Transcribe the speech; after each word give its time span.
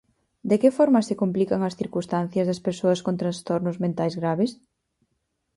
De 0.49 0.55
que 0.61 0.75
forma 0.77 0.99
se 1.07 1.19
complican 1.21 1.61
as 1.63 1.77
circunstancias 1.81 2.47
das 2.49 2.63
persoas 2.67 2.99
con 3.05 3.15
trastornos 3.21 3.77
mentais 3.83 4.13
graves? 4.19 4.51